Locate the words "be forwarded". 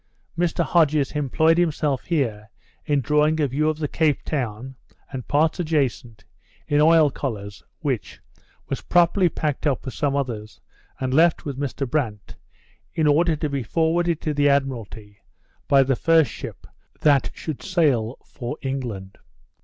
13.47-14.19